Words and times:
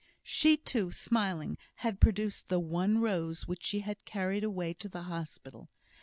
She 0.23 0.57
too, 0.57 0.91
smiling, 0.91 1.59
had 1.75 1.99
produced 1.99 2.49
the 2.49 2.59
one 2.59 2.97
rose 3.01 3.47
which 3.47 3.61
she 3.63 3.81
had 3.81 4.03
carried 4.03 4.43
away 4.43 4.73
to 4.73 4.89
the 4.89 5.03
hospital. 5.03 5.69